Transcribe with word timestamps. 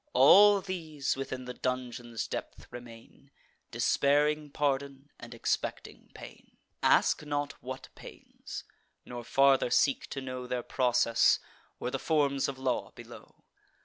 All 0.13 0.61
these 0.61 1.15
within 1.15 1.45
the 1.45 1.53
dungeon's 1.53 2.27
depth 2.27 2.65
remain, 2.71 3.29
Despairing 3.69 4.49
pardon, 4.49 5.11
and 5.19 5.35
expecting 5.35 6.09
pain. 6.15 6.57
Ask 6.81 7.23
not 7.23 7.51
what 7.61 7.89
pains; 7.93 8.63
nor 9.05 9.23
farther 9.23 9.69
seek 9.69 10.07
to 10.07 10.19
know 10.19 10.47
Their 10.47 10.63
process, 10.63 11.37
or 11.79 11.91
the 11.91 11.99
forms 11.99 12.47
of 12.47 12.57
law 12.57 12.89
below. 12.95 13.43